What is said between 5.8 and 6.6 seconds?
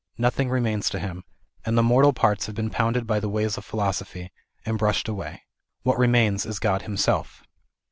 What remains is